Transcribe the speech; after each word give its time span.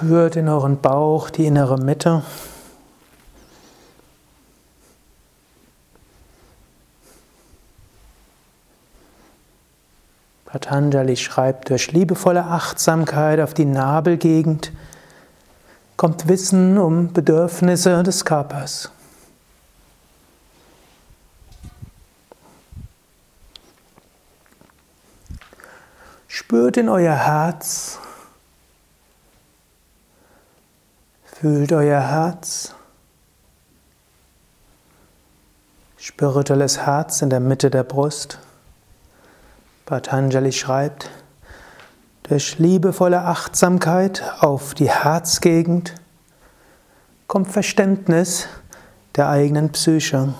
Spürt 0.00 0.36
in 0.36 0.48
euren 0.48 0.80
Bauch 0.80 1.28
die 1.28 1.44
innere 1.44 1.76
Mitte. 1.76 2.22
Patanjali 10.44 11.16
schreibt, 11.16 11.70
durch 11.70 11.90
liebevolle 11.90 12.44
Achtsamkeit 12.44 13.40
auf 13.40 13.54
die 13.54 13.64
Nabelgegend 13.64 14.70
kommt 15.96 16.28
Wissen 16.28 16.78
um 16.78 17.12
Bedürfnisse 17.12 18.04
des 18.04 18.24
Körpers. 18.24 18.92
Spürt 26.28 26.76
in 26.76 26.88
euer 26.88 27.16
Herz. 27.16 27.98
Fühlt 31.40 31.70
euer 31.70 32.00
Herz. 32.00 32.74
Spirituelles 35.96 36.78
Herz 36.78 37.22
in 37.22 37.30
der 37.30 37.38
Mitte 37.38 37.70
der 37.70 37.84
Brust. 37.84 38.40
Patanjali 39.86 40.50
schreibt, 40.50 41.10
durch 42.24 42.58
liebevolle 42.58 43.20
Achtsamkeit 43.20 44.24
auf 44.40 44.74
die 44.74 44.90
Herzgegend 44.90 45.94
kommt 47.28 47.52
Verständnis 47.52 48.48
der 49.14 49.28
eigenen 49.28 49.70
Psyche. 49.70 50.34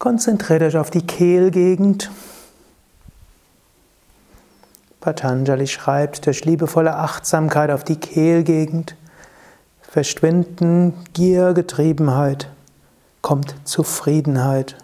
Konzentriert 0.00 0.62
euch 0.62 0.78
auf 0.78 0.90
die 0.90 1.02
Kehlgegend. 1.06 2.10
Patanjali 4.98 5.66
schreibt, 5.66 6.24
durch 6.24 6.46
liebevolle 6.46 6.96
Achtsamkeit 6.96 7.70
auf 7.70 7.84
die 7.84 7.96
Kehlgegend 7.96 8.96
verschwinden 9.82 10.94
Gier, 11.12 11.52
Getriebenheit, 11.52 12.48
kommt 13.20 13.54
Zufriedenheit. 13.64 14.78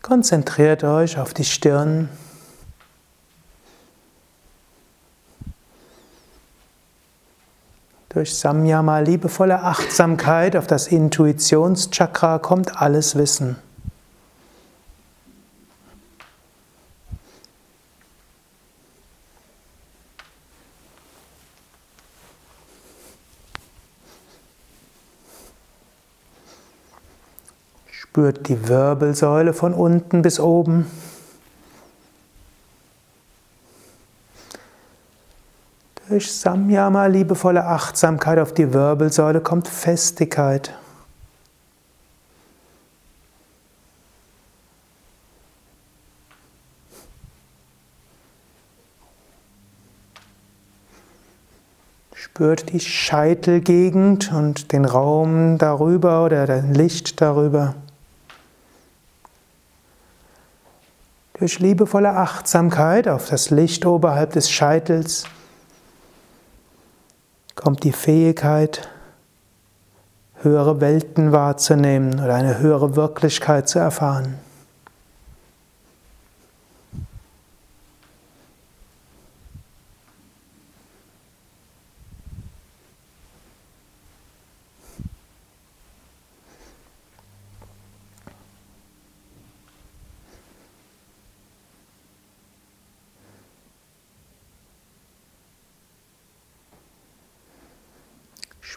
Konzentriert 0.00 0.84
euch 0.84 1.18
auf 1.18 1.34
die 1.34 1.44
Stirn. 1.44 2.08
Durch 8.12 8.36
Samyama, 8.36 8.98
liebevolle 8.98 9.62
Achtsamkeit 9.62 10.56
auf 10.56 10.66
das 10.66 10.88
Intuitionschakra 10.88 12.40
kommt 12.40 12.82
alles 12.82 13.14
Wissen. 13.14 13.54
Spürt 27.92 28.48
die 28.48 28.66
Wirbelsäule 28.66 29.54
von 29.54 29.72
unten 29.72 30.22
bis 30.22 30.40
oben. 30.40 30.86
Durch 36.10 36.32
Samyama, 36.32 37.06
liebevolle 37.06 37.64
Achtsamkeit 37.64 38.40
auf 38.40 38.52
die 38.52 38.74
Wirbelsäule, 38.74 39.40
kommt 39.40 39.68
Festigkeit. 39.68 40.74
Spürt 52.12 52.72
die 52.72 52.80
Scheitelgegend 52.80 54.32
und 54.32 54.72
den 54.72 54.86
Raum 54.86 55.58
darüber 55.58 56.24
oder 56.24 56.44
das 56.48 56.64
Licht 56.76 57.20
darüber. 57.20 57.76
Durch 61.34 61.60
liebevolle 61.60 62.10
Achtsamkeit 62.16 63.06
auf 63.06 63.28
das 63.28 63.50
Licht 63.50 63.86
oberhalb 63.86 64.32
des 64.32 64.50
Scheitels 64.50 65.26
kommt 67.60 67.84
die 67.84 67.92
Fähigkeit, 67.92 68.88
höhere 70.42 70.80
Welten 70.80 71.32
wahrzunehmen 71.32 72.14
oder 72.14 72.34
eine 72.34 72.58
höhere 72.58 72.96
Wirklichkeit 72.96 73.68
zu 73.68 73.78
erfahren. 73.78 74.34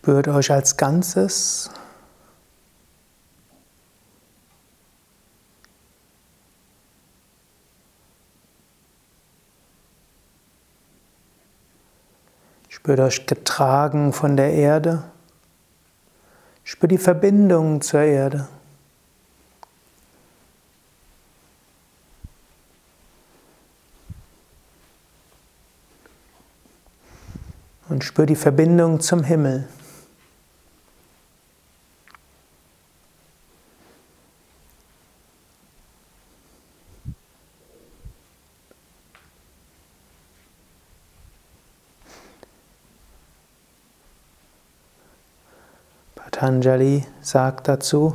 Spürt 0.00 0.28
euch 0.28 0.50
als 0.50 0.76
Ganzes. 0.76 1.70
Spürt 12.68 13.00
euch 13.00 13.26
getragen 13.26 14.12
von 14.12 14.36
der 14.36 14.52
Erde. 14.52 15.02
Spürt 16.64 16.92
die 16.92 16.98
Verbindung 16.98 17.80
zur 17.80 18.00
Erde. 18.00 18.48
und 27.88 28.04
spürt 28.04 28.28
die 28.28 28.36
Verbindung 28.36 29.00
zum 29.00 29.24
Himmel. 29.24 29.66
Patanjali 46.38 47.04
sagt 47.20 47.66
dazu, 47.66 48.14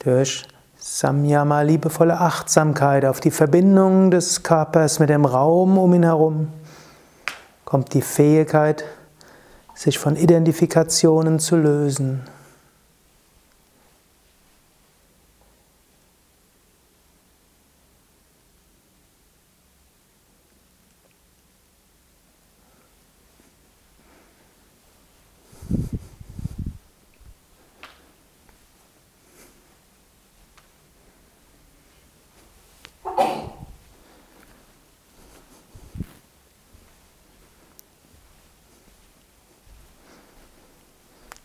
durch 0.00 0.48
Samyama, 0.76 1.60
liebevolle 1.60 2.18
Achtsamkeit 2.18 3.04
auf 3.04 3.20
die 3.20 3.30
Verbindung 3.30 4.10
des 4.10 4.42
Körpers 4.42 4.98
mit 4.98 5.10
dem 5.10 5.24
Raum 5.24 5.78
um 5.78 5.94
ihn 5.94 6.02
herum, 6.02 6.48
kommt 7.64 7.94
die 7.94 8.02
Fähigkeit, 8.02 8.84
sich 9.76 10.00
von 10.00 10.16
Identifikationen 10.16 11.38
zu 11.38 11.54
lösen. 11.56 12.22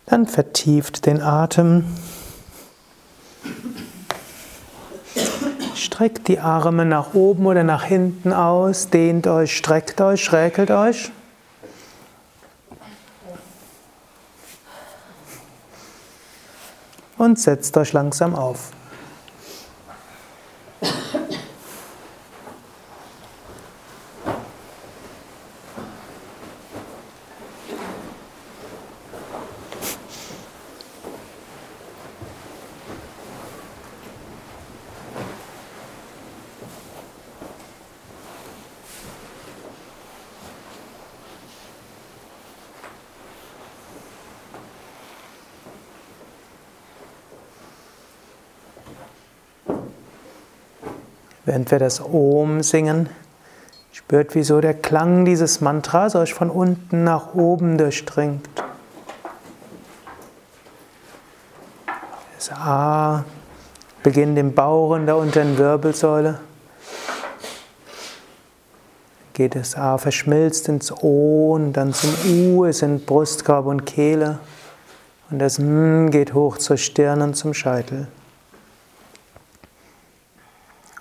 Dann 0.05 0.27
vertieft 0.27 1.05
den 1.05 1.21
Atem. 1.21 1.83
Streckt 5.73 6.27
die 6.27 6.39
Arme 6.39 6.85
nach 6.85 7.13
oben 7.13 7.45
oder 7.45 7.63
nach 7.63 7.83
hinten 7.83 8.31
aus, 8.31 8.89
dehnt 8.89 9.27
euch, 9.27 9.55
streckt 9.57 9.99
euch, 10.01 10.23
schräkelt 10.23 10.71
euch. 10.71 11.11
Und 17.17 17.39
setzt 17.39 17.77
euch 17.77 17.93
langsam 17.93 18.35
auf. 18.35 18.74
Während 51.45 51.69
wir 51.69 51.77
das 51.77 52.01
Om 52.01 52.63
singen, 52.63 53.07
spürt, 53.91 54.33
wie 54.33 54.43
so 54.43 54.61
der 54.61 54.73
Klang 54.73 55.25
dieses 55.25 55.61
Mantras 55.61 56.15
euch 56.15 56.33
von 56.33 56.49
unten 56.49 57.03
nach 57.03 57.35
oben 57.35 57.77
durchdringt. 57.77 58.49
Das 62.35 62.51
A 62.51 63.25
beginnt 64.01 64.37
im 64.37 64.53
Bauch 64.53 64.91
und 64.91 65.05
der 65.05 65.17
unteren 65.17 65.57
Wirbelsäule. 65.57 66.39
Geht 69.33 69.55
das 69.55 69.75
A 69.75 69.97
verschmilzt 69.97 70.67
ins 70.67 70.91
O 70.91 71.53
und 71.53 71.73
dann 71.73 71.93
zum 71.93 72.09
U, 72.27 72.65
es 72.65 72.79
sind 72.79 73.05
Brustkorb 73.05 73.67
und 73.67 73.85
Kehle. 73.85 74.39
Und 75.29 75.39
das 75.39 75.59
M 75.59 76.09
geht 76.09 76.33
hoch 76.33 76.57
zur 76.57 76.77
Stirn 76.77 77.21
und 77.21 77.35
zum 77.35 77.53
Scheitel. 77.53 78.07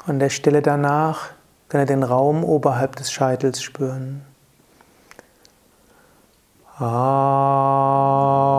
Und 0.06 0.18
der 0.18 0.30
Stille 0.30 0.60
danach 0.62 1.30
kann 1.68 1.80
er 1.80 1.86
den 1.86 2.02
Raum 2.02 2.44
oberhalb 2.44 2.96
des 2.96 3.10
Scheitels 3.10 3.62
spüren. 3.62 4.22
Ah. 6.78 8.53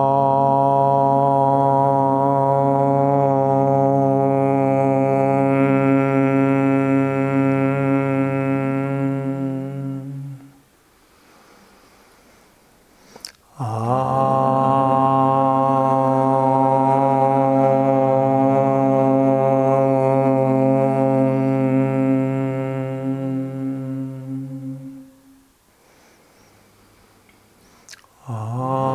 哦。 28.28 28.95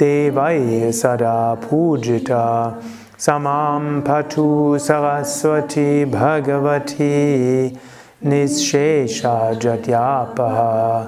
Devai 0.00 0.88
Sada 0.94 1.58
Pujita 1.60 2.80
Samam 3.18 4.02
Patu 4.02 4.78
Saraswati 4.80 6.06
Bhagavati 6.06 7.76
Nishesha 8.24 9.54
Jatyapaha 9.60 11.06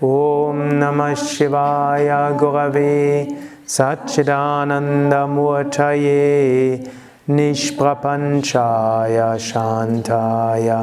Om 0.00 0.70
Namah 0.80 1.14
Shivaya 1.14 2.34
Gurave 2.38 3.28
Satchidananda 3.66 5.28
Murtaye 5.28 6.80
Nishprapanchaya 7.28 9.36
Shantaya 9.36 10.80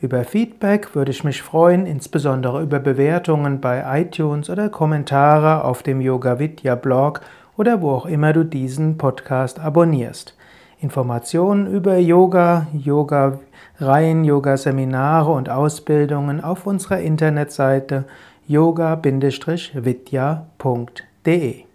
Über 0.00 0.24
Feedback 0.24 0.94
würde 0.94 1.10
ich 1.10 1.24
mich 1.24 1.42
freuen, 1.42 1.84
insbesondere 1.84 2.62
über 2.62 2.78
Bewertungen 2.78 3.60
bei 3.60 3.82
iTunes 4.00 4.48
oder 4.48 4.68
Kommentare 4.68 5.64
auf 5.64 5.82
dem 5.82 6.00
Yoga 6.00 6.38
Vidya 6.38 6.76
Blog 6.76 7.20
oder 7.56 7.82
wo 7.82 7.90
auch 7.90 8.06
immer 8.06 8.32
du 8.32 8.44
diesen 8.44 8.96
Podcast 8.96 9.58
abonnierst. 9.58 10.36
Informationen 10.80 11.66
über 11.66 11.98
Yoga, 11.98 12.68
Yoga-Reihen, 12.72 14.22
Yoga-Seminare 14.22 15.32
und 15.32 15.50
Ausbildungen 15.50 16.44
auf 16.44 16.66
unserer 16.66 17.00
Internetseite 17.00 18.04
yoga-vidya.de 18.46 21.08
de 21.28 21.67